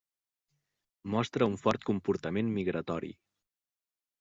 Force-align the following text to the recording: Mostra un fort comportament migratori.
Mostra 1.15 1.49
un 1.51 1.59
fort 1.65 1.85
comportament 1.91 2.51
migratori. 2.57 3.13